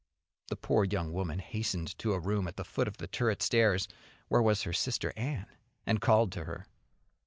[0.47, 3.87] The poor young woman hastened to a room at the foot of the turret stairs
[4.29, 5.45] where was her Sister Anne,
[5.85, 6.65] and called to her.